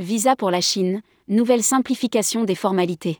[0.00, 3.18] Visa pour la Chine, nouvelle simplification des formalités.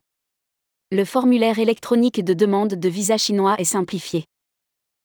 [0.90, 4.24] Le formulaire électronique de demande de visa chinois est simplifié.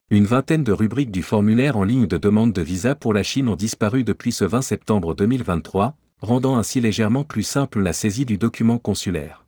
[0.09, 3.49] Une vingtaine de rubriques du formulaire en ligne de demande de visa pour la Chine
[3.49, 8.37] ont disparu depuis ce 20 septembre 2023, rendant ainsi légèrement plus simple la saisie du
[8.37, 9.45] document consulaire.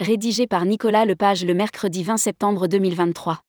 [0.00, 3.42] Rédigé par Nicolas Lepage le mercredi 20 septembre 2023.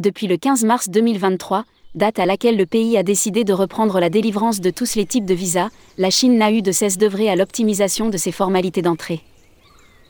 [0.00, 4.10] Depuis le 15 mars 2023, date à laquelle le pays a décidé de reprendre la
[4.10, 7.36] délivrance de tous les types de visas, la Chine n'a eu de cesse d'œuvrer à
[7.36, 9.20] l'optimisation de ses formalités d'entrée.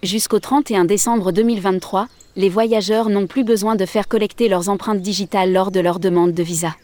[0.03, 5.53] Jusqu'au 31 décembre 2023, les voyageurs n'ont plus besoin de faire collecter leurs empreintes digitales
[5.53, 6.75] lors de leur demande de visa.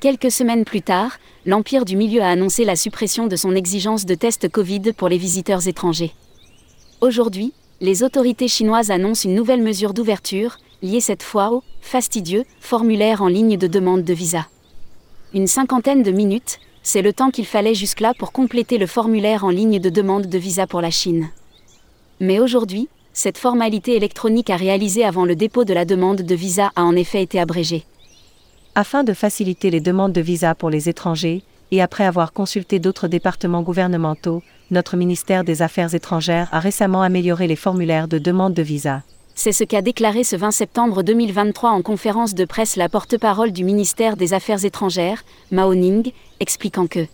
[0.00, 4.14] Quelques semaines plus tard, l'Empire du Milieu a annoncé la suppression de son exigence de
[4.14, 6.12] test Covid pour les visiteurs étrangers.
[7.00, 13.22] Aujourd'hui, les autorités chinoises annoncent une nouvelle mesure d'ouverture, liée cette fois au fastidieux formulaire
[13.22, 14.46] en ligne de demande de visa.
[15.34, 19.50] Une cinquantaine de minutes, c'est le temps qu'il fallait jusque-là pour compléter le formulaire en
[19.50, 21.28] ligne de demande de visa pour la Chine.
[22.20, 26.70] Mais aujourd'hui, cette formalité électronique à réaliser avant le dépôt de la demande de visa
[26.76, 27.84] a en effet été abrégée.
[28.74, 31.42] Afin de faciliter les demandes de visa pour les étrangers,
[31.72, 37.46] et après avoir consulté d'autres départements gouvernementaux, notre ministère des Affaires étrangères a récemment amélioré
[37.46, 39.02] les formulaires de demande de visa.
[39.42, 43.64] C'est ce qu'a déclaré ce 20 septembre 2023 en conférence de presse la porte-parole du
[43.64, 47.06] ministère des Affaires étrangères, Mao Ning, expliquant que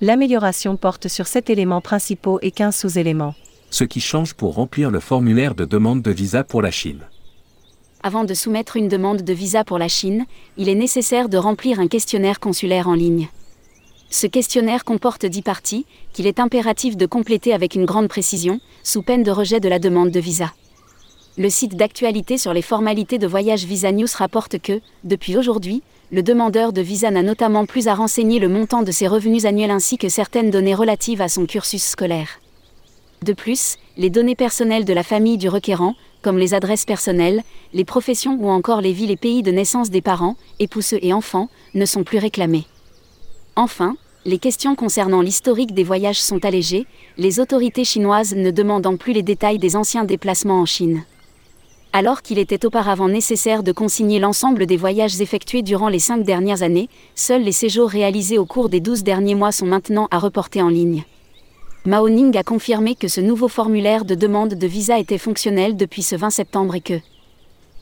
[0.00, 3.36] L'amélioration porte sur sept éléments principaux et 15 sous-éléments.
[3.70, 7.02] Ce qui change pour remplir le formulaire de demande de visa pour la Chine.
[8.02, 10.24] Avant de soumettre une demande de visa pour la Chine,
[10.56, 13.28] il est nécessaire de remplir un questionnaire consulaire en ligne.
[14.10, 19.02] Ce questionnaire comporte 10 parties, qu'il est impératif de compléter avec une grande précision, sous
[19.02, 20.52] peine de rejet de la demande de visa.
[21.38, 26.22] Le site d'actualité sur les formalités de voyage Visa News rapporte que, depuis aujourd'hui, le
[26.22, 29.98] demandeur de visa n'a notamment plus à renseigner le montant de ses revenus annuels ainsi
[29.98, 32.40] que certaines données relatives à son cursus scolaire.
[33.22, 37.42] De plus, les données personnelles de la famille du requérant, comme les adresses personnelles,
[37.74, 41.50] les professions ou encore les villes et pays de naissance des parents, épouses et enfants,
[41.74, 42.64] ne sont plus réclamées.
[43.56, 46.86] Enfin, les questions concernant l'historique des voyages sont allégées,
[47.18, 51.04] les autorités chinoises ne demandant plus les détails des anciens déplacements en Chine.
[51.92, 56.62] Alors qu'il était auparavant nécessaire de consigner l'ensemble des voyages effectués durant les cinq dernières
[56.62, 60.60] années, seuls les séjours réalisés au cours des douze derniers mois sont maintenant à reporter
[60.62, 61.04] en ligne.
[61.86, 66.02] Mao Ning a confirmé que ce nouveau formulaire de demande de visa était fonctionnel depuis
[66.02, 67.00] ce 20 septembre et que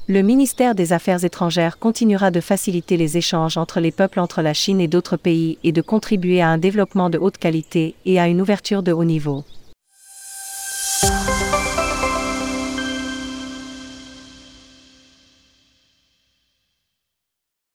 [0.07, 4.53] le ministère des Affaires étrangères continuera de faciliter les échanges entre les peuples entre la
[4.53, 8.29] Chine et d'autres pays et de contribuer à un développement de haute qualité et à
[8.29, 9.45] une ouverture de haut niveau.